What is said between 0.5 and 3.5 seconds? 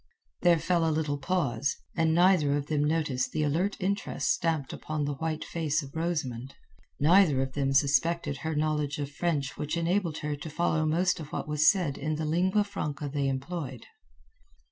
fell a little pause, and neither of them noticed the